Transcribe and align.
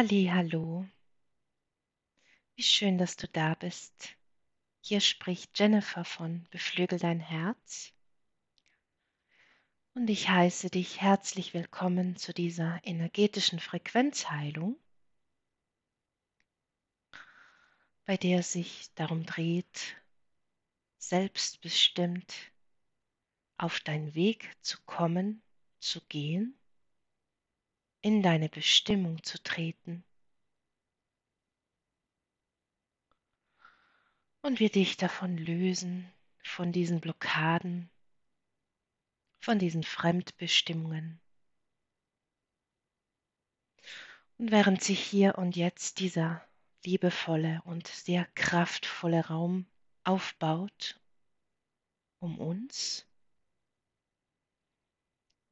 Hallo. 0.00 0.86
Wie 2.54 2.62
schön, 2.62 2.98
dass 2.98 3.16
du 3.16 3.26
da 3.26 3.54
bist. 3.54 4.10
Hier 4.80 5.00
spricht 5.00 5.58
Jennifer 5.58 6.04
von 6.04 6.46
Beflügel 6.52 7.00
dein 7.00 7.18
Herz. 7.18 7.92
Und 9.94 10.08
ich 10.08 10.28
heiße 10.28 10.70
dich 10.70 11.00
herzlich 11.00 11.52
willkommen 11.52 12.14
zu 12.14 12.32
dieser 12.32 12.78
energetischen 12.84 13.58
Frequenzheilung, 13.58 14.78
bei 18.04 18.16
der 18.16 18.38
es 18.38 18.52
sich 18.52 18.94
darum 18.94 19.26
dreht, 19.26 19.96
selbstbestimmt 20.98 22.52
auf 23.56 23.80
deinen 23.80 24.14
Weg 24.14 24.48
zu 24.62 24.78
kommen, 24.86 25.42
zu 25.80 26.00
gehen, 26.02 26.56
in 28.00 28.22
deine 28.22 28.48
Bestimmung 28.48 29.22
zu 29.22 29.42
treten. 29.42 30.04
Und 34.42 34.60
wir 34.60 34.70
dich 34.70 34.96
davon 34.96 35.36
lösen, 35.36 36.10
von 36.42 36.72
diesen 36.72 37.00
Blockaden, 37.00 37.90
von 39.40 39.58
diesen 39.58 39.82
Fremdbestimmungen. 39.82 41.20
Und 44.38 44.52
während 44.52 44.82
sich 44.82 45.00
hier 45.00 45.36
und 45.36 45.56
jetzt 45.56 45.98
dieser 45.98 46.46
liebevolle 46.84 47.60
und 47.64 47.88
sehr 47.88 48.24
kraftvolle 48.34 49.26
Raum 49.26 49.66
aufbaut 50.04 51.00
um 52.20 52.38
uns, 52.38 53.06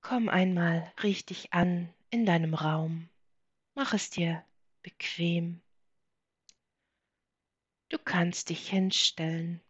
komm 0.01 0.29
einmal 0.29 0.93
richtig 1.03 1.53
an 1.53 1.93
in 2.11 2.27
deinem 2.27 2.55
Raum. 2.55 3.09
Mach 3.75 3.93
es 3.93 4.11
dir 4.11 4.45
bequem. 4.83 5.61
Du 7.89 7.99
kannst 7.99 8.51
dich 8.51 8.69
hinstellen 8.69 9.61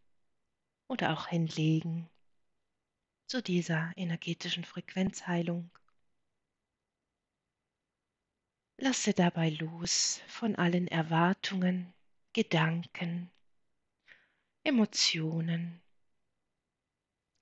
oder 0.88 1.12
auch 1.12 1.28
hinlegen 1.28 2.08
zu 3.26 3.42
dieser 3.42 3.92
energetischen 3.96 4.64
Frequenzheilung. 4.64 5.70
Lasse 8.78 9.14
dabei 9.14 9.50
los 9.50 10.20
von 10.28 10.54
allen 10.54 10.86
Erwartungen, 10.86 11.92
Gedanken, 12.32 13.30
Emotionen 14.64 15.80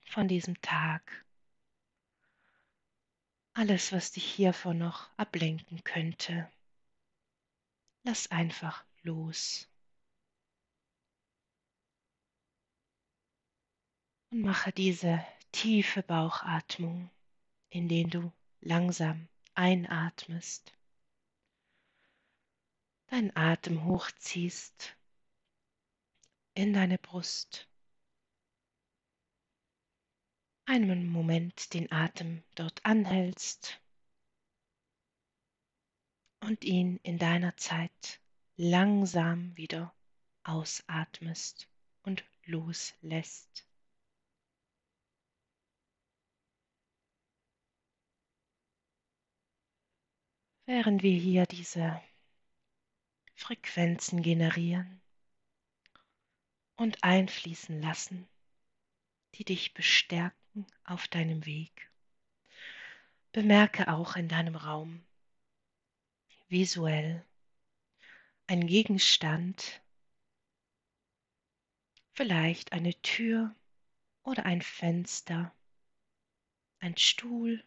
von 0.05 0.27
diesem 0.27 0.59
Tag. 0.61 1.24
Alles, 3.57 3.93
was 3.93 4.11
dich 4.11 4.29
hiervon 4.29 4.79
noch 4.79 5.07
ablenken 5.15 5.81
könnte, 5.85 6.51
lass 8.03 8.29
einfach 8.29 8.83
los. 9.01 9.69
Und 14.29 14.41
mache 14.41 14.73
diese 14.73 15.25
tiefe 15.53 16.03
Bauchatmung, 16.03 17.09
in 17.69 17.87
den 17.87 18.09
du 18.09 18.33
langsam 18.59 19.29
einatmest, 19.53 20.73
deinen 23.07 23.33
Atem 23.37 23.85
hochziehst 23.85 24.97
in 26.55 26.73
deine 26.73 26.97
Brust 26.97 27.69
einen 30.65 31.07
Moment 31.07 31.73
den 31.73 31.91
Atem 31.91 32.43
dort 32.55 32.83
anhältst 32.85 33.79
und 36.41 36.63
ihn 36.63 36.99
in 37.03 37.17
deiner 37.17 37.55
Zeit 37.55 38.19
langsam 38.57 39.55
wieder 39.55 39.93
ausatmest 40.43 41.69
und 42.03 42.25
loslässt. 42.45 43.67
Während 50.65 51.03
wir 51.03 51.19
hier 51.19 51.45
diese 51.45 52.01
Frequenzen 53.35 54.23
generieren 54.23 54.99
und 56.75 57.03
einfließen 57.03 57.79
lassen, 57.81 58.27
die 59.35 59.45
dich 59.45 59.75
bestärken 59.75 60.44
auf 60.83 61.07
deinem 61.07 61.45
Weg. 61.45 61.89
Bemerke 63.31 63.89
auch 63.89 64.15
in 64.15 64.27
deinem 64.27 64.55
Raum 64.55 65.03
visuell 66.47 67.25
ein 68.47 68.67
Gegenstand, 68.67 69.81
vielleicht 72.13 72.71
eine 72.71 72.93
Tür 73.01 73.55
oder 74.23 74.45
ein 74.45 74.61
Fenster, 74.61 75.53
ein 76.79 76.95
Stuhl. 76.97 77.63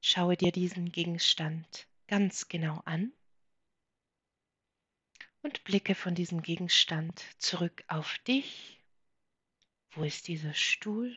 Schaue 0.00 0.36
dir 0.36 0.52
diesen 0.52 0.90
Gegenstand 0.90 1.86
ganz 2.06 2.48
genau 2.48 2.80
an 2.84 3.12
und 5.42 5.62
blicke 5.64 5.94
von 5.94 6.14
diesem 6.14 6.42
Gegenstand 6.42 7.24
zurück 7.38 7.84
auf 7.88 8.18
dich. 8.26 8.80
Wo 9.90 10.02
ist 10.02 10.28
dieser 10.28 10.54
Stuhl? 10.54 11.16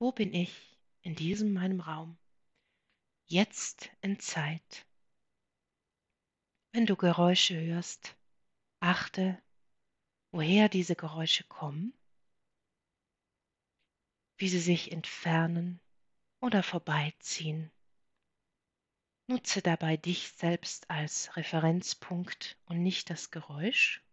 Wo 0.00 0.12
bin 0.12 0.32
ich 0.32 0.78
in 1.02 1.16
diesem 1.16 1.52
meinem 1.52 1.80
Raum? 1.80 2.16
Jetzt 3.24 3.90
in 4.00 4.20
Zeit. 4.20 4.86
Wenn 6.70 6.86
du 6.86 6.94
Geräusche 6.94 7.60
hörst, 7.60 8.16
achte, 8.78 9.42
woher 10.30 10.68
diese 10.68 10.94
Geräusche 10.94 11.42
kommen, 11.44 11.92
wie 14.36 14.48
sie 14.48 14.60
sich 14.60 14.92
entfernen 14.92 15.80
oder 16.40 16.62
vorbeiziehen. 16.62 17.72
Nutze 19.26 19.62
dabei 19.62 19.96
dich 19.96 20.28
selbst 20.28 20.88
als 20.88 21.36
Referenzpunkt 21.36 22.56
und 22.66 22.84
nicht 22.84 23.10
das 23.10 23.32
Geräusch. 23.32 24.04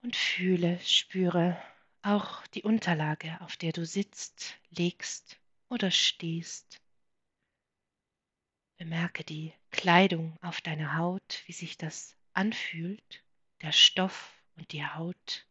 Und 0.00 0.16
fühle, 0.16 0.80
spüre, 0.80 1.62
auch 2.02 2.46
die 2.48 2.62
Unterlage, 2.62 3.40
auf 3.40 3.56
der 3.56 3.72
du 3.72 3.84
sitzt, 3.84 4.58
legst 4.70 5.38
oder 5.68 5.90
stehst. 5.90 6.80
Bemerke 8.76 9.24
die 9.24 9.52
Kleidung 9.70 10.36
auf 10.40 10.60
deiner 10.60 10.96
Haut, 10.96 11.42
wie 11.46 11.52
sich 11.52 11.76
das 11.76 12.16
anfühlt, 12.32 13.24
der 13.62 13.72
Stoff 13.72 14.32
und 14.56 14.72
die 14.72 14.84
Haut 14.84 15.46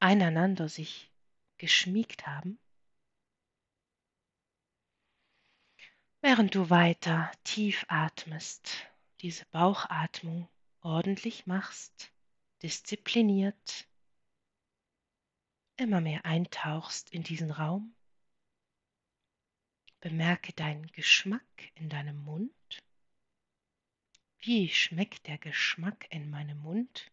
einander 0.00 0.68
sich 0.68 1.10
geschmiegt 1.58 2.26
haben. 2.26 2.58
Während 6.20 6.54
du 6.54 6.70
weiter 6.70 7.30
tief 7.44 7.84
atmest, 7.88 8.86
diese 9.20 9.44
Bauchatmung 9.46 10.48
ordentlich 10.80 11.46
machst, 11.46 12.10
diszipliniert, 12.62 13.86
immer 15.78 16.00
mehr 16.00 16.24
eintauchst 16.24 17.10
in 17.10 17.22
diesen 17.22 17.50
Raum. 17.50 17.94
Bemerke 20.00 20.52
deinen 20.52 20.86
Geschmack 20.88 21.42
in 21.74 21.88
deinem 21.88 22.22
Mund. 22.24 22.82
Wie 24.40 24.68
schmeckt 24.68 25.26
der 25.26 25.38
Geschmack 25.38 26.06
in 26.10 26.30
meinem 26.30 26.58
Mund? 26.58 27.10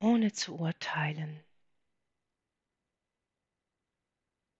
Ohne 0.00 0.32
zu 0.32 0.58
urteilen. 0.58 1.42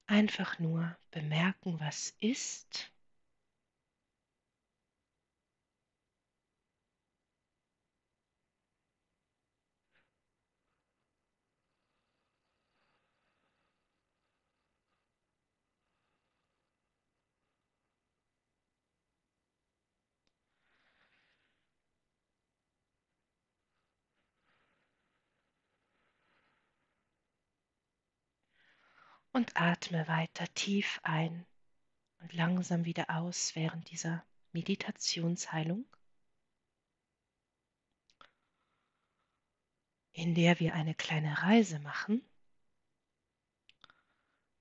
Einfach 0.06 0.58
nur 0.58 0.96
bemerken, 1.10 1.78
was 1.80 2.14
ist 2.20 2.92
und 29.36 29.54
atme 29.54 30.08
weiter 30.08 30.46
tief 30.54 30.98
ein 31.02 31.44
und 32.22 32.32
langsam 32.32 32.86
wieder 32.86 33.10
aus 33.10 33.54
während 33.54 33.90
dieser 33.90 34.24
Meditationsheilung, 34.52 35.84
in 40.14 40.34
der 40.34 40.58
wir 40.58 40.72
eine 40.72 40.94
kleine 40.94 41.42
Reise 41.42 41.78
machen. 41.80 42.24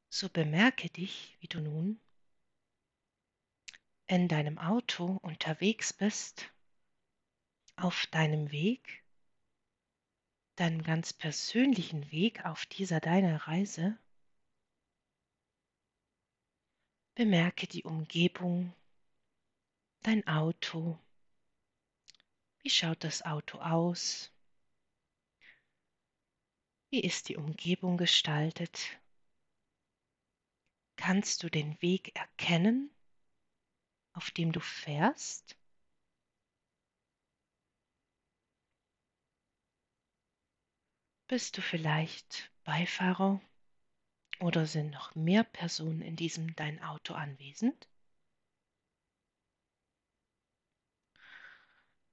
So 0.10 0.28
bemerke 0.28 0.90
dich, 0.90 1.38
wie 1.40 1.48
du 1.48 1.62
nun 1.62 2.02
in 4.08 4.28
deinem 4.28 4.58
Auto 4.58 5.20
unterwegs 5.22 5.94
bist, 5.94 6.52
auf 7.78 8.08
deinem 8.08 8.52
Weg, 8.52 9.06
deinem 10.58 10.84
ganz 10.84 11.14
persönlichen 11.14 12.12
Weg 12.12 12.44
auf 12.44 12.66
dieser 12.66 13.00
deiner 13.00 13.48
Reise, 13.48 13.98
bemerke 17.16 17.66
die 17.66 17.84
Umgebung, 17.84 18.74
dein 20.02 20.28
Auto. 20.28 21.00
Wie 22.60 22.70
schaut 22.70 23.06
das 23.06 23.22
Auto 23.22 23.60
aus? 23.60 24.32
Wie 26.90 27.00
ist 27.00 27.30
die 27.30 27.38
Umgebung 27.38 27.96
gestaltet? 27.98 29.00
Kannst 30.98 31.44
du 31.44 31.50
den 31.50 31.82
Weg 31.82 32.14
erkennen, 32.16 32.94
auf 34.12 34.32
dem 34.32 34.52
du 34.52 34.60
fährst? 34.60 35.58
Bist 41.28 41.58
du 41.58 41.62
vielleicht 41.62 42.52
Beifahrer 42.66 43.42
oder 44.40 44.66
sind 44.66 44.92
noch 44.92 45.16
mehr 45.16 45.44
Personen 45.44 46.02
in 46.02 46.16
diesem 46.16 46.56
dein 46.56 46.82
Auto 46.82 47.14
anwesend? 47.14 47.88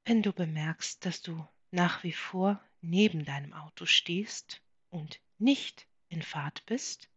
Wenn 0.05 0.23
du 0.23 0.33
bemerkst, 0.33 1.05
dass 1.05 1.23
du 1.23 1.47
nach 1.71 2.03
wie 2.03 2.13
vor 2.13 2.63
neben 2.81 3.25
deinem 3.25 3.53
Auto 3.53 3.87
stehst 3.87 4.61
und 4.91 5.21
nicht 5.39 5.87
in 6.09 6.23
Fahrt 6.23 6.67
bist 6.67 7.09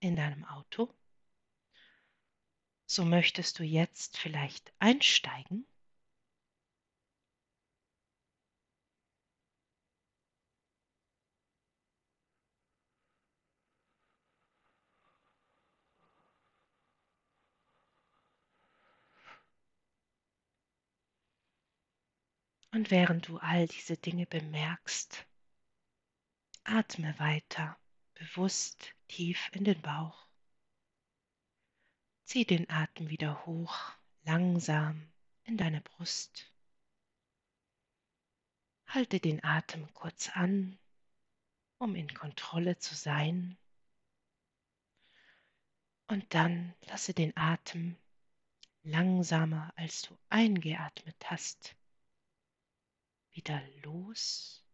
in 0.00 0.16
deinem 0.16 0.44
Auto, 0.44 0.92
so 2.86 3.04
möchtest 3.04 3.58
du 3.58 3.64
jetzt 3.64 4.16
vielleicht 4.16 4.72
einsteigen 4.78 5.66
Und 22.70 22.90
während 22.90 23.28
du 23.28 23.38
all 23.38 23.66
diese 23.66 23.96
Dinge 23.96 24.26
bemerkst, 24.26 25.26
atme 26.64 27.18
weiter 27.18 27.78
bewusst 28.14 28.94
tief 29.08 29.48
in 29.52 29.64
den 29.64 29.80
Bauch. 29.80 30.26
Zieh 32.24 32.44
den 32.44 32.68
Atem 32.68 33.08
wieder 33.08 33.46
hoch, 33.46 33.92
langsam 34.24 35.10
in 35.44 35.56
deine 35.56 35.80
Brust. 35.80 36.52
Halte 38.86 39.18
den 39.18 39.42
Atem 39.42 39.92
kurz 39.94 40.28
an, 40.34 40.78
um 41.78 41.94
in 41.94 42.12
Kontrolle 42.12 42.76
zu 42.78 42.94
sein. 42.94 43.56
Und 46.06 46.34
dann 46.34 46.74
lasse 46.82 47.14
den 47.14 47.34
Atem 47.34 47.96
langsamer, 48.82 49.72
als 49.76 50.02
du 50.02 50.18
eingeatmet 50.28 51.16
hast, 51.30 51.77
wieder 53.38 53.62
los. 53.84 54.64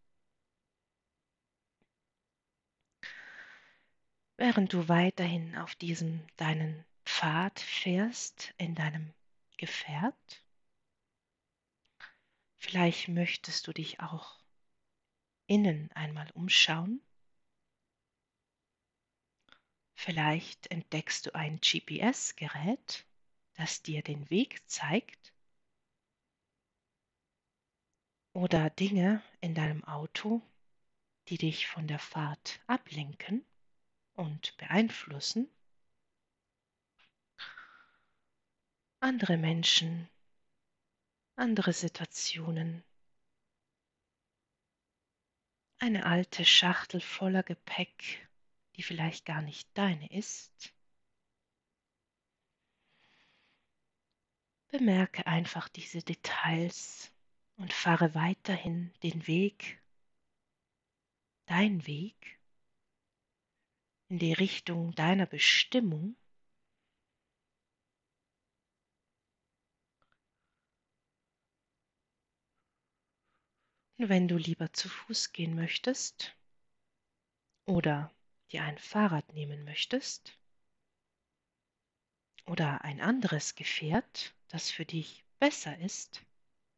Während 4.39 4.73
du 4.73 4.89
weiterhin 4.89 5.55
auf 5.59 5.75
diesem 5.75 6.27
deinen 6.39 6.83
Pfad 7.05 7.61
fährst 7.61 8.55
in 8.57 8.75
deinem 8.75 9.13
Gefährt, 9.59 10.43
vielleicht 12.57 13.09
möchtest 13.09 13.67
du 13.67 13.75
dich 13.75 14.01
auch 14.01 14.41
innen 15.47 15.93
einmal 15.93 16.31
umschauen. 16.31 17.03
Vielleicht 19.95 20.69
entdeckst 20.69 21.27
du 21.27 21.35
ein 21.35 21.61
GPS-Gerät, 21.61 23.05
das 23.57 23.83
dir 23.83 24.03
den 24.03 24.31
Weg 24.31 24.67
zeigt 24.71 25.34
oder 28.35 28.69
Dinge 28.69 29.23
in 29.41 29.55
deinem 29.55 29.85
Auto, 29.85 30.43
die 31.29 31.39
dich 31.39 31.67
von 31.67 31.87
der 31.87 32.01
Fahrt 32.01 32.61
ablenken 32.67 33.47
und 34.15 34.57
beeinflussen. 34.59 35.49
Andere 39.01 39.37
Menschen, 39.37 40.09
andere 41.37 41.73
Situationen, 41.73 42.83
eine 45.79 46.07
alte 46.07 46.45
Schachtel 46.45 47.01
voller 47.01 47.43
Gepäck, 47.43 48.29
die 48.77 48.83
vielleicht 48.83 49.27
gar 49.27 49.43
nicht 49.43 49.69
deine 49.75 50.11
ist. 50.11 50.75
Bemerke 54.69 55.27
einfach 55.27 55.69
diese 55.69 56.03
Details 56.03 57.14
und 57.57 57.73
fahre 57.73 58.15
weiterhin 58.15 58.93
den 59.03 59.27
Weg, 59.27 59.83
dein 61.47 61.87
Weg, 61.87 62.39
in 64.09 64.19
die 64.19 64.33
Richtung 64.33 64.95
deiner 64.95 65.27
Bestimmung. 65.27 66.17
Und 73.97 74.09
wenn 74.09 74.29
du 74.29 74.37
lieber 74.37 74.73
zu 74.73 74.89
Fuß 74.89 75.33
gehen 75.33 75.55
möchtest 75.55 76.37
oder 77.67 78.13
dir 78.51 78.65
ein 78.65 78.79
Fahrrad 78.79 79.33
nehmen 79.33 79.65
möchtest 79.65 80.39
oder 82.47 82.83
ein 82.83 83.01
anderes 83.01 83.55
Gefährt, 83.55 84.35
das 84.49 84.71
für 84.71 84.85
dich 84.85 85.25
besser 85.39 85.79
ist, 85.79 86.25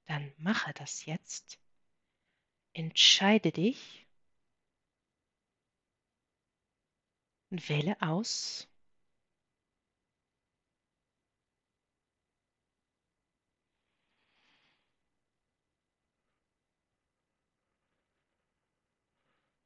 dann 0.07 0.33
mache 0.39 0.73
das 0.75 1.05
jetzt. 1.05 1.59
Entscheide 2.73 3.53
dich 3.53 4.07
und 7.51 7.69
wähle 7.69 8.01
aus. 8.01 8.69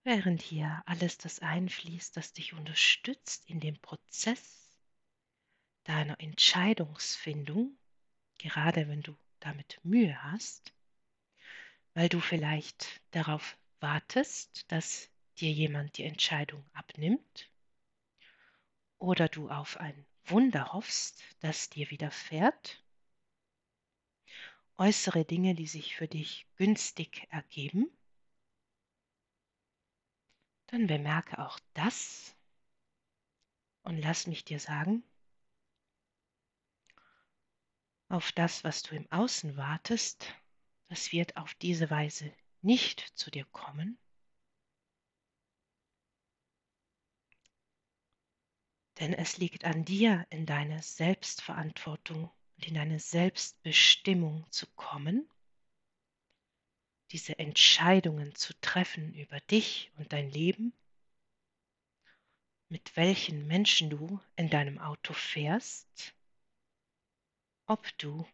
Während 0.03 0.41
hier 0.41 0.83
alles 0.87 1.19
das 1.19 1.41
einfließt, 1.41 2.17
das 2.17 2.33
dich 2.33 2.55
unterstützt 2.55 3.49
in 3.49 3.61
dem 3.61 3.79
Prozess 3.81 4.71
deiner 5.85 6.19
Entscheidungsfindung, 6.21 7.77
gerade 8.39 8.89
wenn 8.89 9.03
du 9.03 9.17
damit 9.41 9.81
Mühe 9.83 10.23
hast, 10.23 10.73
weil 11.95 12.09
du 12.09 12.21
vielleicht 12.21 13.01
darauf 13.11 13.57
wartest, 13.81 14.71
dass 14.71 15.09
dir 15.39 15.51
jemand 15.51 15.99
die 15.99 16.05
Entscheidung 16.05 16.65
abnimmt 16.73 17.51
oder 18.99 19.29
du 19.29 19.49
auf 19.49 19.79
ein 19.79 20.07
Wunder 20.27 20.73
hoffst, 20.73 21.23
das 21.41 21.71
dir 21.71 21.91
widerfährt, 21.91 22.85
äußere 24.77 25.25
Dinge, 25.25 25.55
die 25.55 25.67
sich 25.67 25.97
für 25.97 26.09
dich 26.09 26.47
günstig 26.57 27.27
ergeben, 27.31 27.91
dann 30.69 30.87
bemerke 30.87 31.39
auch 31.39 31.59
das 31.75 32.35
und 33.83 33.99
lass 33.99 34.27
mich 34.27 34.45
dir 34.45 34.61
sagen, 34.61 35.03
auf 38.11 38.33
das, 38.33 38.65
was 38.65 38.83
du 38.83 38.97
im 38.97 39.11
Außen 39.11 39.57
wartest, 39.57 40.35
das 40.89 41.13
wird 41.13 41.37
auf 41.37 41.55
diese 41.55 41.91
Weise 41.91 42.33
nicht 42.61 43.01
zu 43.15 43.31
dir 43.31 43.45
kommen. 43.47 43.99
Denn 48.99 49.15
es 49.15 49.39
liegt 49.39 49.65
an 49.65 49.85
dir, 49.85 50.27
in 50.29 50.45
deine 50.45 50.83
Selbstverantwortung 50.83 52.31
und 52.57 52.67
in 52.67 52.75
deine 52.75 52.99
Selbstbestimmung 52.99 54.45
zu 54.51 54.67
kommen, 54.75 55.31
diese 57.13 57.39
Entscheidungen 57.39 58.35
zu 58.35 58.53
treffen 58.61 59.15
über 59.15 59.41
dich 59.41 59.93
und 59.97 60.13
dein 60.13 60.31
Leben, 60.31 60.75
mit 62.69 62.97
welchen 62.97 63.47
Menschen 63.47 63.89
du 63.89 64.21
in 64.37 64.51
deinem 64.51 64.79
Auto 64.79 65.13
fährst, 65.15 66.15
ob 67.71 67.87
du 67.99 68.27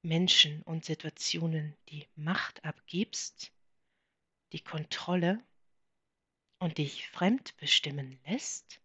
Menschen 0.00 0.62
und 0.62 0.82
Situationen 0.82 1.76
die 1.90 2.08
Macht 2.14 2.64
abgibst, 2.64 3.52
die 4.52 4.64
Kontrolle 4.64 5.44
und 6.58 6.78
dich 6.78 7.06
fremdbestimmen 7.10 8.18
lässt, 8.24 8.80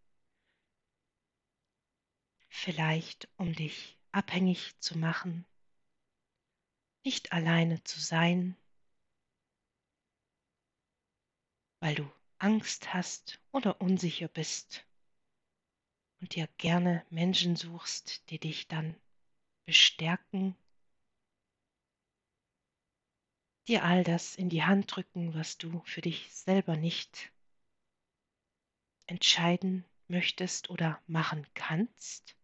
vielleicht 2.50 3.30
um 3.38 3.56
dich 3.56 3.98
abhängig 4.12 4.78
zu 4.82 4.98
machen, 4.98 5.46
nicht 7.06 7.32
alleine 7.32 7.82
zu 7.86 8.02
sein, 8.02 8.58
weil 11.80 11.96
du 11.96 12.12
Angst 12.38 12.94
hast 12.94 13.40
oder 13.54 13.80
unsicher 13.80 14.28
bist 14.28 14.86
und 16.20 16.36
dir 16.36 16.50
gerne 16.58 17.06
Menschen 17.10 17.56
suchst, 17.56 18.30
die 18.30 18.40
dich 18.40 18.68
dann 18.68 19.00
bestärken, 19.66 20.56
dir 23.68 23.84
all 23.84 24.04
das 24.04 24.36
in 24.36 24.50
die 24.50 24.64
Hand 24.64 24.96
drücken, 24.96 25.34
was 25.34 25.58
du 25.58 25.82
für 25.86 26.02
dich 26.02 26.34
selber 26.34 26.76
nicht 26.76 27.32
entscheiden 29.06 29.86
möchtest 30.08 30.70
oder 30.70 31.02
machen 31.08 31.48
kannst. 31.54 32.38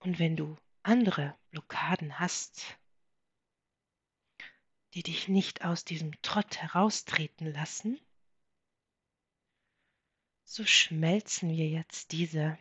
Und 0.00 0.18
wenn 0.18 0.36
du 0.36 0.56
andere 0.82 1.36
Blockaden 1.50 2.18
hast, 2.18 2.78
die 4.92 5.02
dich 5.02 5.28
nicht 5.28 5.64
aus 5.64 5.84
diesem 5.84 6.12
Trott 6.22 6.58
heraustreten 6.58 7.52
lassen, 7.52 7.98
so 10.44 10.64
schmelzen 10.66 11.50
wir 11.50 11.68
jetzt 11.68 12.12
diese 12.12 12.58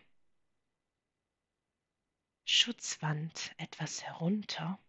Schutzwand 2.45 3.53
etwas 3.57 4.03
herunter. 4.03 4.79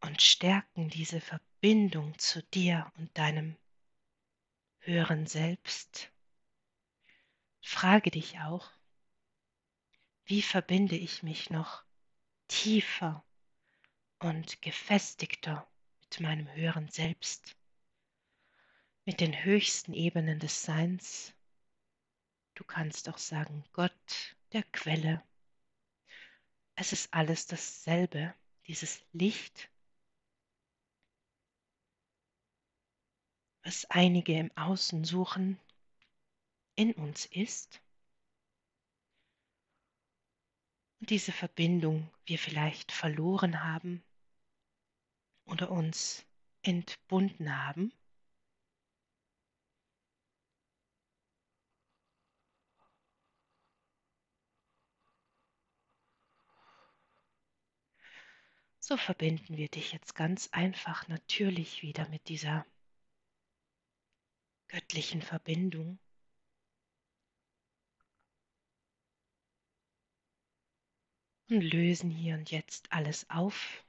und 0.00 0.22
stärken 0.22 0.88
diese 0.88 1.20
Verbindung 1.20 2.18
zu 2.18 2.42
dir 2.42 2.90
und 2.98 3.16
deinem 3.16 3.56
höheren 4.80 5.26
Selbst. 5.26 6.10
Frage 7.62 8.10
dich 8.10 8.38
auch, 8.40 8.70
wie 10.24 10.42
verbinde 10.42 10.96
ich 10.96 11.22
mich 11.22 11.50
noch 11.50 11.84
tiefer 12.48 13.24
und 14.18 14.62
gefestigter 14.62 15.66
mit 16.00 16.20
meinem 16.20 16.52
höheren 16.52 16.88
Selbst, 16.88 17.56
mit 19.04 19.20
den 19.20 19.44
höchsten 19.44 19.92
Ebenen 19.92 20.38
des 20.38 20.62
Seins. 20.62 21.34
Du 22.54 22.64
kannst 22.64 23.08
auch 23.08 23.18
sagen, 23.18 23.64
Gott, 23.72 24.36
der 24.52 24.62
Quelle. 24.62 25.22
Es 26.74 26.92
ist 26.92 27.12
alles 27.12 27.46
dasselbe, 27.46 28.34
dieses 28.66 29.02
Licht, 29.12 29.70
was 33.62 33.84
einige 33.90 34.38
im 34.38 34.50
Außen 34.56 35.04
suchen, 35.04 35.58
in 36.80 36.94
uns 36.94 37.26
ist 37.26 37.82
und 40.98 41.10
diese 41.10 41.30
Verbindung 41.30 42.10
wir 42.24 42.38
vielleicht 42.38 42.90
verloren 42.90 43.62
haben 43.62 44.02
oder 45.44 45.70
uns 45.70 46.24
entbunden 46.62 47.54
haben. 47.54 47.92
So 58.78 58.96
verbinden 58.96 59.58
wir 59.58 59.68
dich 59.68 59.92
jetzt 59.92 60.14
ganz 60.14 60.48
einfach 60.52 61.08
natürlich 61.08 61.82
wieder 61.82 62.08
mit 62.08 62.30
dieser 62.30 62.64
göttlichen 64.68 65.20
Verbindung. 65.20 65.98
Und 71.50 71.62
lösen 71.62 72.10
hier 72.10 72.36
und 72.36 72.52
jetzt 72.52 72.92
alles 72.92 73.28
auf. 73.28 73.84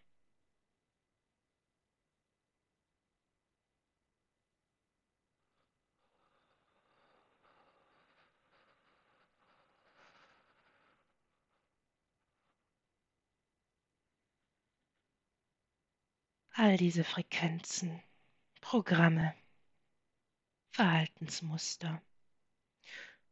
All 16.53 16.77
diese 16.77 17.03
Frequenzen, 17.03 18.01
Programme, 18.59 19.35
Verhaltensmuster. 20.71 22.01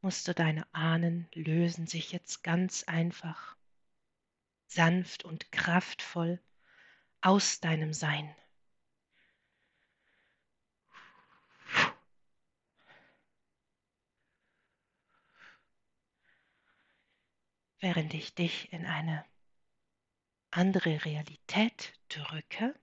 Muster 0.02 0.36
deiner 0.36 0.68
Ahnen 0.72 1.28
lösen 1.34 1.88
sich 1.88 2.12
jetzt 2.12 2.44
ganz 2.44 2.84
einfach, 2.84 3.59
sanft 4.70 5.26
und 5.26 5.52
kraftvoll 5.52 6.40
aus 7.22 7.60
deinem 7.60 7.94
Sein. 7.94 8.36
Während 17.82 18.14
ich 18.14 18.36
dich 18.36 18.72
in 18.74 18.86
eine 18.86 19.26
andere 20.52 21.06
Realität 21.06 21.94
drücke, 22.10 22.76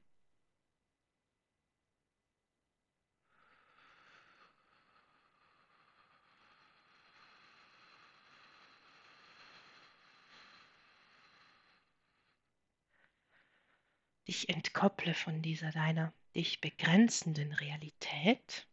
dich 14.28 14.48
entkopple 14.48 15.14
von 15.14 15.42
dieser 15.42 15.70
deiner 15.70 16.12
dich 16.34 16.60
begrenzenden 16.60 17.52
Realität, 17.52 18.68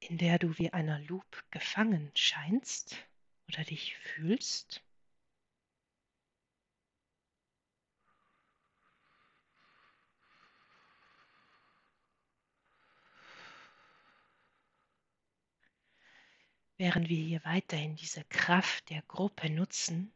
in 0.00 0.18
der 0.18 0.38
du 0.38 0.58
wie 0.58 0.72
einer 0.72 0.98
Loop 1.00 1.44
gefangen 1.50 2.10
scheinst 2.14 2.96
oder 3.48 3.64
dich 3.64 3.96
fühlst. 3.96 4.82
Während 16.78 17.08
wir 17.08 17.16
hier 17.16 17.42
weiterhin 17.44 17.96
diese 17.96 18.22
Kraft 18.24 18.90
der 18.90 19.00
Gruppe 19.02 19.48
nutzen, 19.48 20.12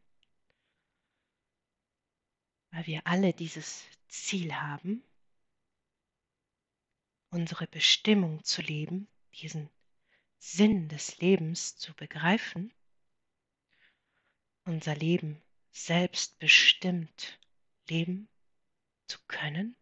weil 2.71 2.85
wir 2.87 3.05
alle 3.05 3.33
dieses 3.33 3.85
Ziel 4.07 4.55
haben, 4.55 5.03
unsere 7.29 7.67
Bestimmung 7.67 8.43
zu 8.43 8.61
leben, 8.61 9.07
diesen 9.33 9.69
Sinn 10.37 10.89
des 10.89 11.19
Lebens 11.19 11.77
zu 11.77 11.93
begreifen, 11.93 12.73
unser 14.65 14.95
Leben 14.95 15.41
selbstbestimmt 15.71 17.39
leben 17.87 18.27
zu 19.07 19.19
können, 19.27 19.75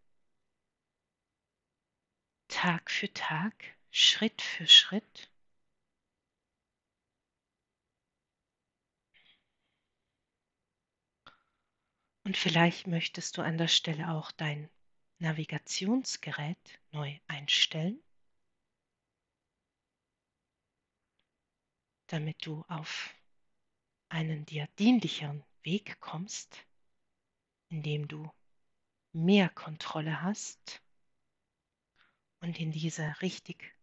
Tag 2.48 2.90
für 2.90 3.12
Tag, 3.14 3.54
Schritt 3.92 4.42
für 4.42 4.68
Schritt, 4.68 5.32
Und 12.30 12.38
vielleicht 12.38 12.86
möchtest 12.86 13.38
du 13.38 13.42
an 13.42 13.58
der 13.58 13.68
Stelle 13.68 14.12
auch 14.12 14.32
dein 14.32 14.70
Navigationsgerät 15.18 16.80
neu 16.92 17.18
einstellen, 17.26 18.00
damit 22.06 22.46
du 22.46 22.64
auf 22.68 23.16
einen 24.10 24.46
dir 24.46 24.68
dienlicheren 24.78 25.44
Weg 25.64 26.00
kommst, 26.02 26.68
in 27.70 27.82
dem 27.82 28.08
du 28.08 28.32
mehr 29.12 29.50
Kontrolle 29.50 30.22
hast 30.22 30.84
und 32.42 32.60
in 32.60 32.72
diese 32.72 33.24
richtig 33.24 33.76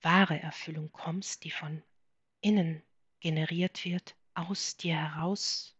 wahre 0.00 0.40
Erfüllung 0.40 0.90
kommst, 0.90 1.44
die 1.44 1.52
von 1.52 1.84
innen 2.40 2.82
generiert 3.20 3.84
wird, 3.84 4.16
aus 4.34 4.76
dir 4.76 4.96
heraus 4.96 5.74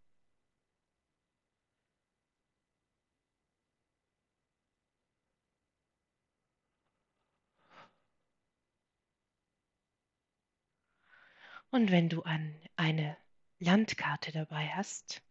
Und 11.75 11.91
wenn 11.91 12.07
du 12.07 12.21
an 12.21 12.57
eine 12.77 13.17
Landkarte 13.59 14.31
dabei 14.31 14.69
hast 14.69 15.21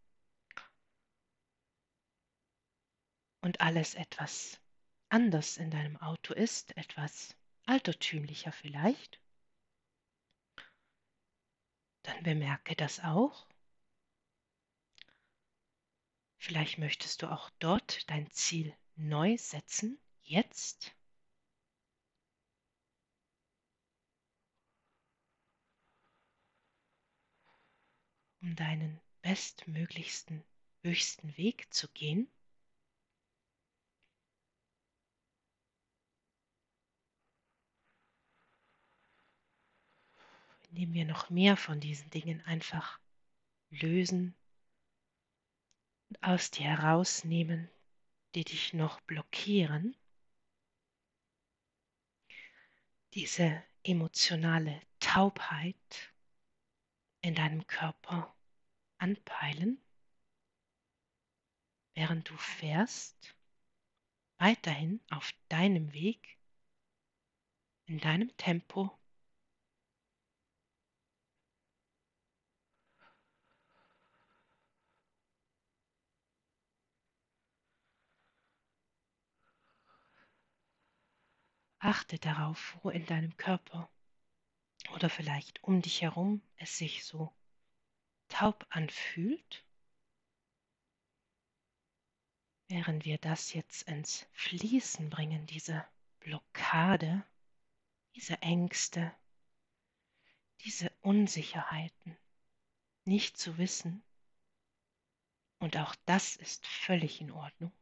und 3.40 3.62
alles 3.62 3.94
etwas 3.94 4.60
anders 5.08 5.56
in 5.56 5.70
deinem 5.70 5.96
Auto 5.96 6.34
ist, 6.34 6.76
etwas 6.76 7.34
altertümlicher 7.64 8.52
vielleicht, 8.52 9.22
dann 12.02 12.22
bemerke 12.22 12.76
das 12.76 13.00
auch. 13.00 13.46
Vielleicht 16.36 16.76
möchtest 16.76 17.22
du 17.22 17.32
auch 17.32 17.48
dort 17.58 18.10
dein 18.10 18.30
Ziel 18.30 18.76
neu 18.96 19.38
setzen, 19.38 19.98
jetzt. 20.24 20.94
Um 28.44 28.54
deinen 28.56 29.00
bestmöglichsten, 29.22 30.44
höchsten 30.82 31.34
Weg 31.38 31.72
zu 31.72 31.88
gehen. 31.88 32.28
indem 40.70 40.92
wir 40.92 41.04
noch 41.04 41.30
mehr 41.30 41.56
von 41.56 41.78
diesen 41.78 42.10
Dingen 42.10 42.40
einfach 42.46 42.98
lösen 43.70 44.34
und 46.08 46.20
aus 46.20 46.50
dir 46.50 46.64
herausnehmen, 46.64 47.70
die 48.34 48.42
dich 48.42 48.72
noch 48.72 49.00
blockieren. 49.02 49.96
Diese 53.14 53.62
emotionale 53.84 54.82
Taubheit 54.98 56.12
in 57.24 57.34
deinem 57.34 57.66
Körper 57.66 58.36
anpeilen, 58.98 59.82
während 61.94 62.28
du 62.28 62.36
fährst, 62.36 63.34
weiterhin 64.36 65.00
auf 65.10 65.32
deinem 65.48 65.94
Weg, 65.94 66.38
in 67.86 67.98
deinem 67.98 68.36
Tempo. 68.36 68.90
Achte 81.78 82.18
darauf, 82.18 82.78
wo 82.82 82.90
in 82.90 83.06
deinem 83.06 83.34
Körper 83.38 83.90
oder 84.94 85.10
vielleicht 85.10 85.62
um 85.64 85.82
dich 85.82 86.02
herum 86.02 86.40
es 86.56 86.78
sich 86.78 87.04
so 87.04 87.32
taub 88.28 88.64
anfühlt. 88.70 89.64
Während 92.68 93.04
wir 93.04 93.18
das 93.18 93.52
jetzt 93.52 93.82
ins 93.82 94.26
Fließen 94.32 95.10
bringen, 95.10 95.46
diese 95.46 95.84
Blockade, 96.20 97.24
diese 98.14 98.40
Ängste, 98.40 99.14
diese 100.61 100.90
Unsicherheiten, 101.00 102.16
nicht 103.04 103.37
zu 103.37 103.59
wissen, 103.59 104.02
und 105.59 105.76
auch 105.76 105.94
das 106.07 106.37
ist 106.37 106.66
völlig 106.66 107.20
in 107.20 107.30
Ordnung, 107.30 107.72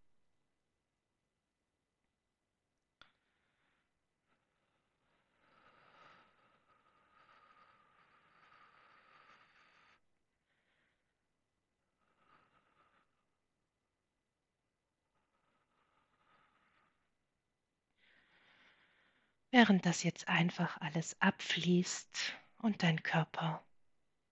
während 19.52 19.84
das 19.86 20.02
jetzt 20.02 20.28
einfach 20.28 20.80
alles 20.80 21.20
abfließt 21.20 22.34
und 22.56 22.82
dein 22.82 23.02
Körper 23.02 23.64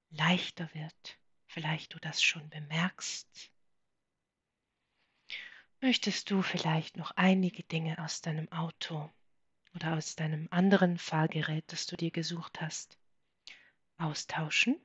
leichter 0.08 0.68
wird, 0.74 1.18
vielleicht 1.46 1.94
du 1.94 1.98
das 2.00 2.22
schon 2.22 2.48
bemerkst, 2.48 3.52
möchtest 5.80 6.30
du 6.30 6.42
vielleicht 6.42 6.96
noch 6.96 7.12
einige 7.12 7.62
Dinge 7.62 8.02
aus 8.02 8.22
deinem 8.22 8.50
Auto 8.50 9.10
oder 9.74 9.94
aus 9.96 10.16
deinem 10.16 10.48
anderen 10.50 10.98
Fahrgerät, 10.98 11.64
das 11.68 11.86
du 11.86 11.96
dir 11.96 12.10
gesucht 12.10 12.60
hast, 12.60 12.98
austauschen. 13.98 14.80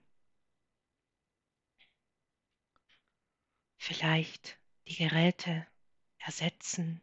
Vielleicht 3.78 4.58
die 4.88 4.96
Geräte 4.96 5.66
ersetzen, 6.18 7.02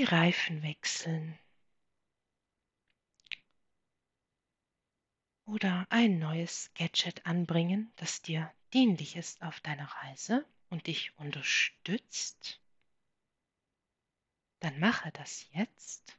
die 0.00 0.04
Reifen 0.04 0.62
wechseln 0.62 1.38
oder 5.44 5.86
ein 5.90 6.18
neues 6.18 6.72
Gadget 6.72 7.26
anbringen, 7.26 7.92
das 7.96 8.22
dir 8.22 8.50
dienlich 8.72 9.16
ist 9.16 9.42
auf 9.42 9.60
deiner 9.60 9.84
Reise 9.84 10.46
und 10.70 10.86
dich 10.86 11.14
unterstützt, 11.18 12.62
dann 14.60 14.80
mache 14.80 15.12
das 15.12 15.46
jetzt. 15.52 16.18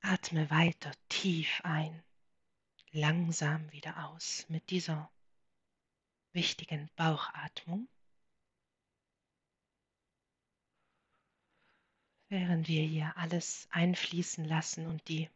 Atme 0.00 0.50
weiter 0.50 0.90
tief 1.08 1.60
ein, 1.62 2.02
langsam 2.90 3.70
wieder 3.70 4.08
aus 4.08 4.44
mit 4.48 4.70
dieser 4.70 5.08
wichtigen 6.32 6.90
Bauchatmung. 6.96 7.86
Während 12.28 12.68
wir 12.68 12.82
hier 12.82 13.16
alles 13.16 13.68
einfließen 13.70 14.44
lassen 14.44 14.86
und 14.86 15.06
die 15.08 15.28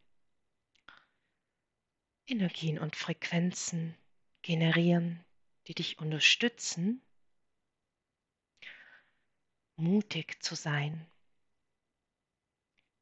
Energien 2.27 2.79
und 2.79 2.95
Frequenzen 2.95 3.95
generieren, 4.41 5.23
die 5.67 5.73
dich 5.73 5.99
unterstützen, 5.99 7.01
mutig 9.75 10.41
zu 10.43 10.55
sein, 10.55 11.05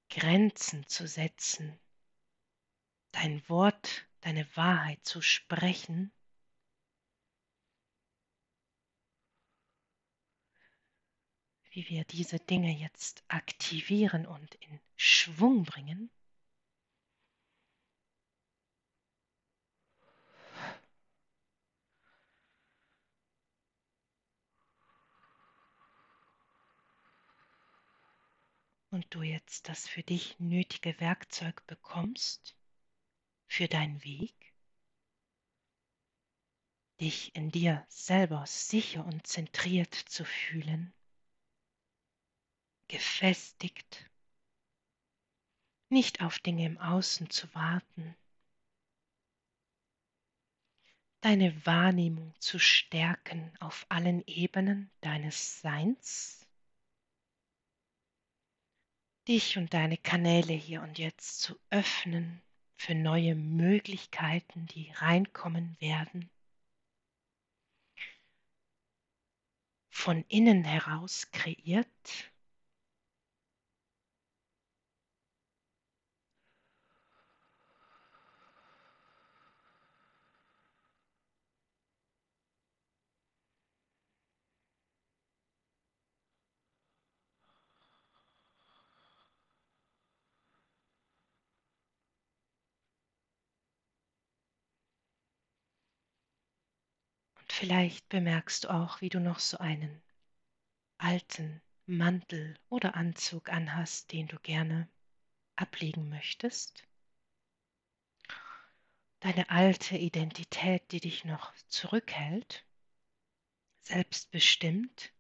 Grenzen 0.09 0.87
zu 0.87 1.07
setzen, 1.07 1.77
dein 3.11 3.47
Wort, 3.49 4.07
deine 4.21 4.47
Wahrheit 4.55 5.05
zu 5.05 5.21
sprechen 5.21 6.11
wie 11.77 11.89
wir 11.89 12.05
diese 12.05 12.39
Dinge 12.39 12.75
jetzt 12.75 13.23
aktivieren 13.27 14.25
und 14.25 14.55
in 14.55 14.79
Schwung 14.95 15.63
bringen. 15.63 16.09
Und 28.89 29.05
du 29.11 29.21
jetzt 29.21 29.69
das 29.69 29.87
für 29.87 30.01
dich 30.01 30.39
nötige 30.39 30.99
Werkzeug 30.99 31.63
bekommst 31.67 32.57
für 33.45 33.67
deinen 33.67 34.03
Weg, 34.03 34.33
dich 36.99 37.35
in 37.35 37.51
dir 37.51 37.85
selber 37.87 38.47
sicher 38.47 39.05
und 39.05 39.27
zentriert 39.27 39.93
zu 39.93 40.25
fühlen 40.25 40.91
gefestigt, 42.87 44.09
nicht 45.89 46.21
auf 46.21 46.39
Dinge 46.39 46.65
im 46.65 46.77
Außen 46.77 47.29
zu 47.29 47.53
warten, 47.53 48.15
deine 51.21 51.65
Wahrnehmung 51.65 52.33
zu 52.39 52.59
stärken 52.59 53.53
auf 53.59 53.85
allen 53.89 54.25
Ebenen 54.27 54.91
deines 55.01 55.61
Seins, 55.61 56.45
dich 59.27 59.57
und 59.57 59.73
deine 59.73 59.97
Kanäle 59.97 60.53
hier 60.53 60.81
und 60.81 60.97
jetzt 60.97 61.41
zu 61.41 61.59
öffnen 61.69 62.41
für 62.77 62.95
neue 62.95 63.35
Möglichkeiten, 63.35 64.67
die 64.67 64.91
reinkommen 64.91 65.75
werden. 65.81 66.29
Von 69.89 70.23
innen 70.29 70.63
heraus 70.63 71.31
kreiert 71.31 72.31
Vielleicht 97.59 98.07
bemerkst 98.09 98.65
du 98.65 98.69
auch, 98.69 99.01
wie 99.01 99.09
du 99.09 99.19
noch 99.19 99.39
so 99.39 99.57
einen 99.57 100.03
alten 100.99 101.59
Mantel 101.87 102.55
oder 102.69 102.93
Anzug 102.93 103.49
anhast, 103.49 104.11
den 104.11 104.27
du 104.27 104.37
gerne 104.41 104.87
ablegen 105.55 106.07
möchtest. 106.07 106.83
Deine 109.21 109.49
alte 109.49 109.97
Identität, 109.97 110.91
die 110.91 110.99
dich 110.99 111.25
noch 111.25 111.51
zurückhält, 111.67 112.63
selbstbestimmt, 113.79 115.11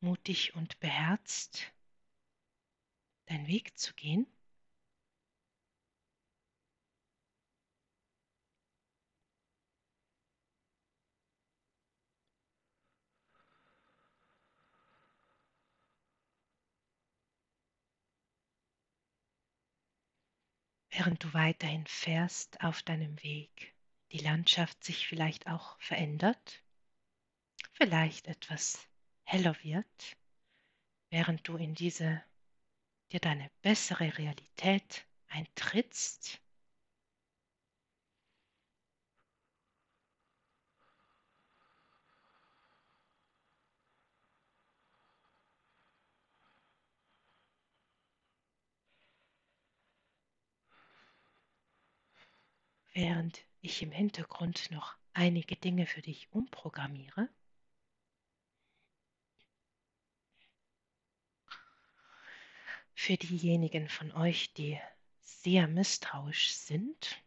mutig 0.00 0.56
und 0.56 0.80
beherzt 0.80 1.72
deinen 3.26 3.46
Weg 3.46 3.78
zu 3.78 3.94
gehen. 3.94 4.26
Während 20.98 21.22
du 21.22 21.32
weiterhin 21.32 21.86
fährst 21.86 22.60
auf 22.60 22.82
deinem 22.82 23.22
Weg, 23.22 23.72
die 24.10 24.18
Landschaft 24.18 24.82
sich 24.82 25.06
vielleicht 25.06 25.46
auch 25.46 25.78
verändert, 25.78 26.64
vielleicht 27.74 28.26
etwas 28.26 28.84
heller 29.22 29.54
wird, 29.62 30.16
während 31.10 31.46
du 31.46 31.56
in 31.56 31.76
diese 31.76 32.20
dir 33.12 33.20
deine 33.20 33.48
bessere 33.62 34.18
Realität 34.18 35.06
eintrittst. 35.28 36.40
Während 52.98 53.44
ich 53.60 53.80
im 53.80 53.92
Hintergrund 53.92 54.72
noch 54.72 54.96
einige 55.12 55.54
Dinge 55.54 55.86
für 55.86 56.02
dich 56.02 56.32
umprogrammiere. 56.32 57.28
Für 62.94 63.16
diejenigen 63.16 63.88
von 63.88 64.10
euch, 64.10 64.52
die 64.54 64.80
sehr 65.20 65.68
misstrauisch 65.68 66.50
sind, 66.50 67.22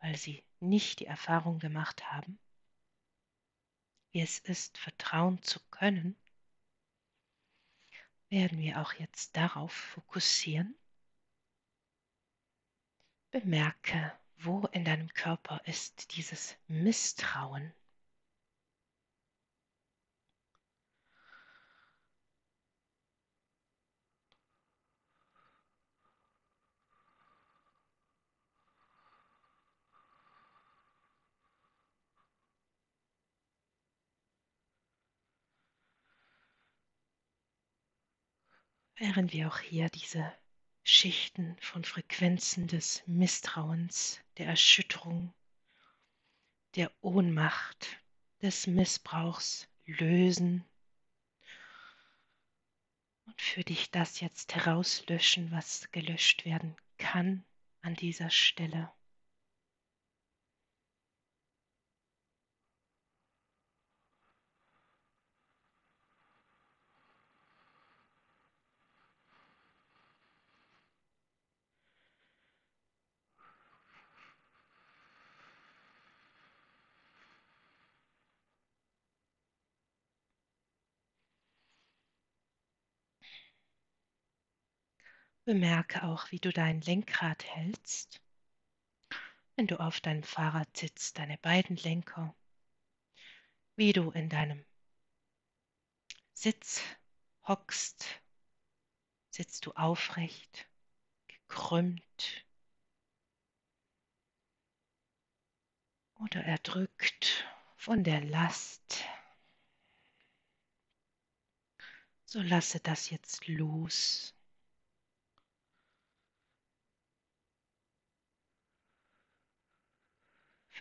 weil 0.00 0.14
sie 0.18 0.44
nicht 0.60 1.00
die 1.00 1.06
Erfahrung 1.06 1.58
gemacht 1.58 2.12
haben, 2.12 2.38
wie 4.10 4.20
es 4.20 4.40
ist, 4.40 4.76
vertrauen 4.76 5.42
zu 5.42 5.58
können, 5.70 6.16
werden 8.28 8.58
wir 8.58 8.82
auch 8.82 8.92
jetzt 8.92 9.38
darauf 9.38 9.72
fokussieren. 9.72 10.74
Bemerke, 13.30 14.12
wo 14.44 14.66
in 14.72 14.84
deinem 14.84 15.08
Körper 15.14 15.60
ist 15.66 16.16
dieses 16.16 16.56
Misstrauen? 16.66 17.72
Während 38.96 39.32
wir 39.32 39.48
auch 39.48 39.58
hier 39.58 39.88
diese 39.88 40.32
Schichten 40.84 41.56
von 41.60 41.84
Frequenzen 41.84 42.66
des 42.66 43.02
Misstrauens, 43.06 44.20
der 44.38 44.46
Erschütterung, 44.46 45.32
der 46.74 46.90
Ohnmacht, 47.02 47.98
des 48.40 48.66
Missbrauchs 48.66 49.68
lösen 49.86 50.64
und 53.26 53.40
für 53.40 53.62
dich 53.62 53.90
das 53.90 54.20
jetzt 54.20 54.54
herauslöschen, 54.54 55.52
was 55.52 55.90
gelöscht 55.92 56.44
werden 56.44 56.74
kann 56.98 57.44
an 57.82 57.94
dieser 57.94 58.30
Stelle. 58.30 58.92
Bemerke 85.44 86.04
auch, 86.04 86.30
wie 86.30 86.38
du 86.38 86.52
dein 86.52 86.80
Lenkrad 86.82 87.44
hältst, 87.44 88.20
wenn 89.56 89.66
du 89.66 89.80
auf 89.80 90.00
deinem 90.00 90.22
Fahrrad 90.22 90.76
sitzt, 90.76 91.18
deine 91.18 91.36
beiden 91.38 91.76
Lenker, 91.76 92.34
wie 93.74 93.92
du 93.92 94.12
in 94.12 94.28
deinem 94.28 94.64
Sitz 96.32 96.80
hockst, 97.46 98.06
sitzt 99.30 99.66
du 99.66 99.72
aufrecht, 99.72 100.68
gekrümmt 101.26 102.46
oder 106.20 106.44
erdrückt 106.44 107.44
von 107.76 108.04
der 108.04 108.20
Last. 108.20 109.04
So 112.24 112.40
lasse 112.40 112.78
das 112.78 113.10
jetzt 113.10 113.48
los. 113.48 114.34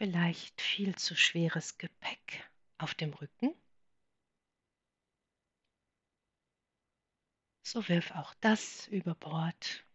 Vielleicht 0.02 0.60
viel 0.64 0.96
zu 0.96 1.16
schweres 1.16 1.78
Gepäck 1.78 2.50
auf 2.80 2.96
dem 2.96 3.14
Rücken. 3.14 3.54
So 7.62 7.88
wirf 7.88 8.10
auch 8.10 8.34
das 8.42 8.88
über 8.88 9.14
Bord. 9.14 9.86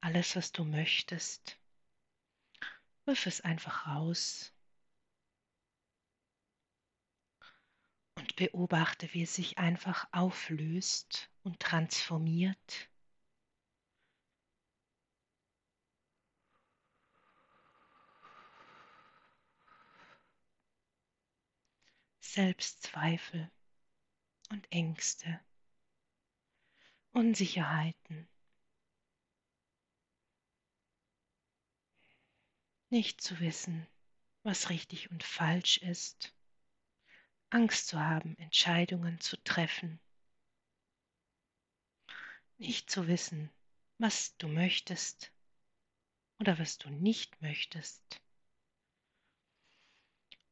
Alles, 0.00 0.36
was 0.36 0.52
du 0.52 0.62
möchtest, 0.62 1.58
wirf 3.04 3.26
es 3.26 3.40
einfach 3.40 3.88
raus. 3.88 4.54
Und 8.16 8.36
beobachte, 8.36 9.12
wie 9.12 9.24
es 9.24 9.34
sich 9.34 9.58
einfach 9.58 10.06
auflöst 10.12 11.32
und 11.42 11.58
transformiert 11.58 12.91
Selbstzweifel 22.32 23.52
und 24.48 24.66
Ängste, 24.72 25.38
Unsicherheiten. 27.10 28.26
Nicht 32.88 33.20
zu 33.20 33.38
wissen, 33.38 33.86
was 34.44 34.70
richtig 34.70 35.10
und 35.10 35.22
falsch 35.22 35.76
ist, 35.76 36.34
Angst 37.50 37.88
zu 37.88 38.00
haben, 38.00 38.34
Entscheidungen 38.38 39.20
zu 39.20 39.36
treffen, 39.44 40.00
nicht 42.56 42.88
zu 42.88 43.08
wissen, 43.08 43.50
was 43.98 44.38
du 44.38 44.48
möchtest 44.48 45.34
oder 46.38 46.58
was 46.58 46.78
du 46.78 46.88
nicht 46.88 47.42
möchtest 47.42 48.21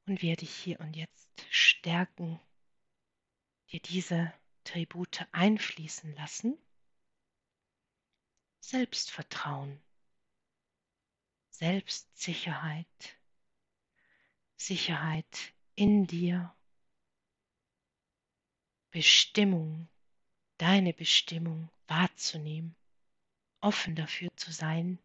und 0.07 0.23
wir 0.23 0.37
dich 0.37 0.55
hier 0.55 0.81
und 0.81 0.97
jetzt 0.97 1.29
stärken, 1.51 2.41
dir 3.71 3.81
diese 3.81 4.33
Tribute 4.65 5.27
einfließen 5.33 6.15
lassen. 6.15 6.59
Selbstvertrauen, 8.61 9.81
Selbstsicherheit, 11.49 13.19
Sicherheit 14.57 15.55
in 15.75 16.07
dir, 16.07 16.55
Bestimmung, 18.91 19.89
deine 20.59 20.93
Bestimmung 20.93 21.71
wahrzunehmen, 21.87 22.77
offen 23.61 23.97
dafür 23.97 24.29
zu 24.37 24.53
sein, 24.53 24.99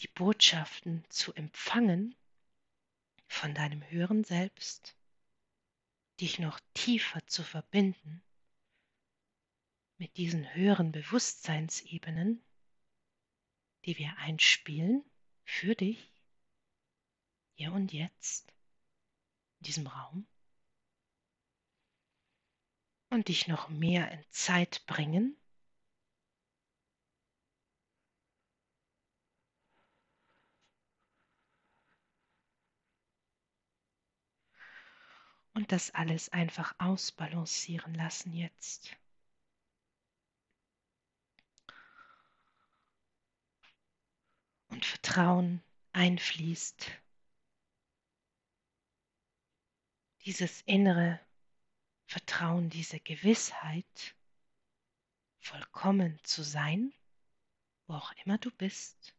die 0.00 0.08
Botschaften 0.08 1.04
zu 1.08 1.32
empfangen 1.34 2.16
von 3.32 3.54
deinem 3.54 3.82
höheren 3.90 4.24
Selbst, 4.24 4.94
dich 6.20 6.38
noch 6.38 6.60
tiefer 6.74 7.26
zu 7.26 7.42
verbinden 7.42 8.22
mit 9.96 10.16
diesen 10.16 10.54
höheren 10.54 10.92
Bewusstseinsebenen, 10.92 12.44
die 13.84 13.98
wir 13.98 14.16
einspielen 14.18 15.02
für 15.44 15.74
dich, 15.74 16.12
hier 17.54 17.72
und 17.72 17.92
jetzt, 17.92 18.52
in 19.58 19.64
diesem 19.64 19.86
Raum, 19.86 20.26
und 23.08 23.28
dich 23.28 23.48
noch 23.48 23.68
mehr 23.68 24.10
in 24.12 24.24
Zeit 24.30 24.84
bringen, 24.86 25.36
und 35.54 35.72
das 35.72 35.90
alles 35.90 36.30
einfach 36.30 36.74
ausbalancieren 36.78 37.94
lassen 37.94 38.32
jetzt. 38.32 38.96
Und 44.68 44.84
Vertrauen 44.84 45.62
einfließt. 45.92 46.90
Dieses 50.24 50.62
innere 50.62 51.20
Vertrauen, 52.06 52.70
diese 52.70 53.00
Gewissheit, 53.00 54.14
vollkommen 55.40 56.18
zu 56.22 56.42
sein, 56.42 56.94
wo 57.86 57.94
auch 57.94 58.12
immer 58.24 58.38
du 58.38 58.50
bist, 58.50 59.14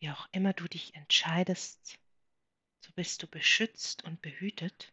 wie 0.00 0.10
auch 0.10 0.28
immer 0.32 0.52
du 0.52 0.66
dich 0.66 0.94
entscheidest, 0.94 1.98
so 2.80 2.92
bist 2.92 3.22
du 3.22 3.28
beschützt 3.28 4.02
und 4.04 4.20
behütet. 4.20 4.92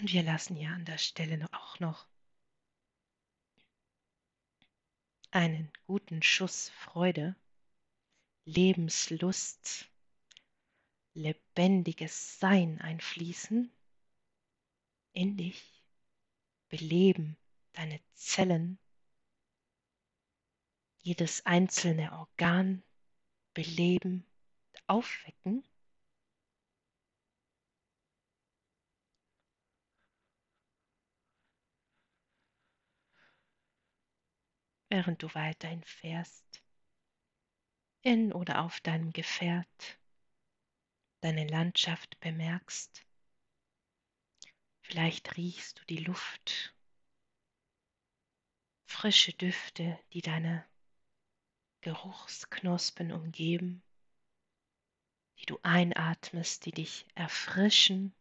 Und 0.00 0.14
wir 0.14 0.22
lassen 0.22 0.56
hier 0.56 0.70
an 0.70 0.86
der 0.86 0.96
Stelle 0.96 1.46
auch 1.52 1.78
noch 1.78 2.06
einen 5.30 5.70
guten 5.86 6.22
Schuss 6.22 6.70
Freude, 6.70 7.36
Lebenslust, 8.46 9.90
lebendiges 11.12 12.40
Sein 12.40 12.80
einfließen 12.80 13.70
in 15.12 15.36
dich, 15.36 15.84
beleben 16.70 17.36
deine 17.74 18.00
Zellen, 18.14 18.78
jedes 21.02 21.44
einzelne 21.44 22.12
Organ 22.12 22.82
beleben, 23.52 24.26
aufwecken 24.86 25.62
während 34.90 35.22
du 35.22 35.34
weiterhin 35.34 35.84
fährst, 35.84 36.62
in 38.02 38.32
oder 38.32 38.62
auf 38.62 38.80
deinem 38.80 39.12
Gefährt, 39.12 39.98
deine 41.20 41.46
Landschaft 41.46 42.18
bemerkst. 42.20 43.06
Vielleicht 44.82 45.36
riechst 45.36 45.78
du 45.78 45.84
die 45.86 45.98
Luft, 46.04 46.74
frische 48.86 49.32
Düfte, 49.32 49.98
die 50.12 50.22
deine 50.22 50.66
Geruchsknospen 51.82 53.12
umgeben, 53.12 53.82
die 55.38 55.46
du 55.46 55.58
einatmest, 55.62 56.66
die 56.66 56.72
dich 56.72 57.06
erfrischen 57.14 58.12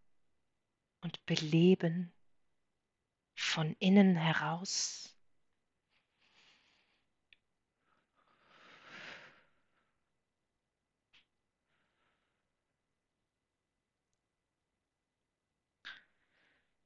und 1.02 1.26
beleben 1.26 2.14
von 3.36 3.76
innen 3.80 4.16
heraus 4.16 5.19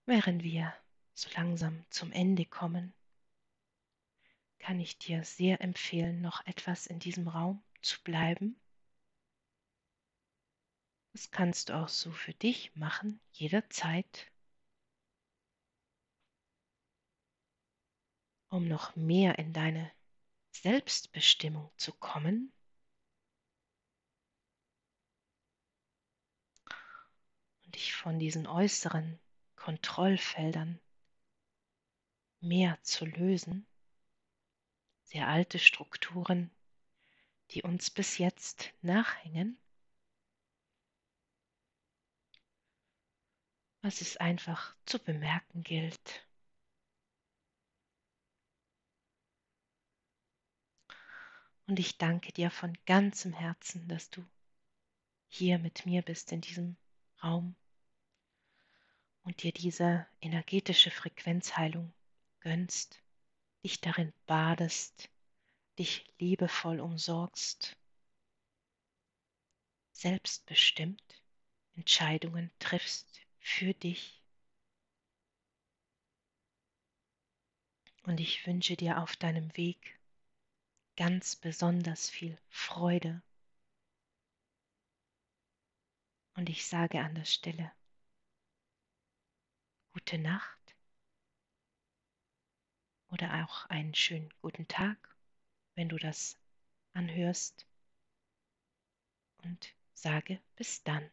Während 0.06 0.44
wir 0.44 0.74
so 1.13 1.30
langsam 1.36 1.86
zum 1.89 2.12
Ende 2.12 2.46
kommen, 2.46 2.94
kann 4.60 4.80
ich 4.80 4.98
dir 4.98 5.24
sehr 5.24 5.62
empfehlen, 5.62 6.22
noch 6.22 6.46
etwas 6.46 6.88
in 6.88 7.00
diesem 7.00 7.30
Raum 7.30 7.63
zu 7.82 8.02
bleiben. 8.04 8.60
Das 11.13 11.32
kannst 11.32 11.70
du 11.70 11.78
auch 11.78 11.88
so 11.88 12.12
für 12.12 12.34
dich 12.34 12.76
machen, 12.76 13.22
jederzeit, 13.32 14.32
um 18.50 18.68
noch 18.68 18.96
mehr 18.98 19.39
in 19.39 19.54
deine 19.54 19.89
Selbstbestimmung 20.52 21.72
zu 21.78 21.94
kommen. 21.94 22.52
Und 27.63 27.76
dich 27.76 27.94
von 27.94 28.20
diesen 28.20 28.48
äußeren 28.48 29.20
Kontrollfeldern 29.63 30.78
mehr 32.41 32.78
zu 32.82 33.06
lösen, 33.06 33.65
sehr 35.04 35.30
alte 35.30 35.58
Strukturen, 35.58 36.52
die 37.52 37.63
uns 37.63 37.89
bis 37.89 38.17
jetzt 38.17 38.73
nachhängen, 38.82 39.58
was 43.82 44.02
es 44.02 44.17
einfach 44.17 44.76
zu 44.86 44.99
bemerken 44.99 45.63
gilt. 45.63 46.28
Und 51.67 51.80
ich 51.80 51.97
danke 51.97 52.34
dir 52.34 52.52
von 52.52 52.78
ganzem 52.86 53.32
Herzen, 53.32 53.88
dass 53.88 54.10
du 54.10 54.26
hier 55.30 55.58
mit 55.58 55.86
mir 55.86 56.02
bist 56.02 56.34
in 56.34 56.41
diesem 56.41 56.76
Raum 57.23 57.56
und 59.24 59.44
dir 59.44 59.52
diese 59.52 60.06
energetische 60.22 60.92
Frequenzheilung 60.92 61.94
gönnst, 62.42 63.02
dich 63.64 63.82
darin 63.82 64.14
badest, 64.26 65.10
dich 65.80 66.06
liebevoll 66.20 66.80
umsorgst, 66.80 67.78
selbstbestimmt 69.92 71.24
Entscheidungen 71.76 72.52
triffst 72.60 73.22
für 73.40 73.74
dich. 73.74 74.22
Und 78.04 78.20
ich 78.20 78.46
wünsche 78.46 78.76
dir 78.76 79.02
auf 79.02 79.16
deinem 79.16 79.56
Weg 79.56 79.98
ganz 80.98 81.36
besonders 81.36 82.10
viel 82.10 82.38
Freude. 82.50 83.24
Und 86.36 86.50
ich 86.50 86.66
sage 86.66 87.00
an 87.00 87.16
der 87.16 87.26
Stelle, 87.26 87.72
gute 89.93 90.17
Nacht 90.17 90.75
oder 93.12 93.45
auch 93.45 93.67
einen 93.67 93.93
schönen 93.93 94.34
guten 94.41 94.67
Tag, 94.67 94.97
wenn 95.75 95.88
du 95.88 95.97
das 95.97 96.36
anhörst 96.93 97.67
und 99.43 99.75
sage 99.93 100.39
bis 100.56 100.84
dann. 100.84 101.10